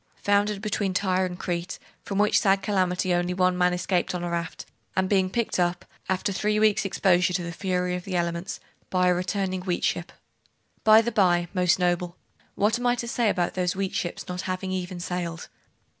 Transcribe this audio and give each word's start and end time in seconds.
'Foundered 0.15 0.63
between 0.63 0.95
Tyre 0.95 1.27
and 1.27 1.37
Crete, 1.37 1.77
from 2.01 2.17
which 2.17 2.39
sad 2.39 2.63
calamity 2.63 3.13
only 3.13 3.35
one 3.35 3.55
man 3.55 3.71
escaped 3.71 4.15
on 4.15 4.23
a 4.23 4.31
raft, 4.31 4.65
and 4.95 5.07
being 5.07 5.29
picked 5.29 5.53
tip, 5.53 5.85
after 6.09 6.33
three 6.33 6.59
weeks' 6.59 6.85
exposure 6.85 7.33
to 7.33 7.43
the 7.43 7.51
fury 7.51 7.95
of 7.95 8.03
the 8.03 8.15
elements, 8.15 8.59
by 8.89 9.09
a 9.09 9.13
returning 9.13 9.61
wheat 9.61 9.83
ship 9.83 10.11
By 10.83 11.01
the 11.03 11.11
bye, 11.11 11.49
most 11.53 11.77
noble, 11.77 12.17
what 12.55 12.79
am 12.79 12.87
I 12.87 12.95
to 12.95 13.07
say 13.07 13.29
about 13.29 13.53
those 13.53 13.75
wheat 13.75 13.93
ships 13.93 14.27
not 14.27 14.41
having 14.49 14.71
even 14.71 14.99
sailed? 14.99 15.49